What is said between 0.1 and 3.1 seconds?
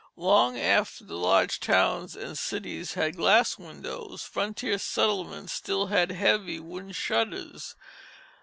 Long after the large towns and cities